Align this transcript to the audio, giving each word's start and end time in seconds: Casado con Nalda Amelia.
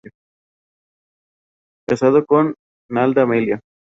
Casado 1.87 2.25
con 2.25 2.55
Nalda 2.89 3.21
Amelia. 3.21 3.61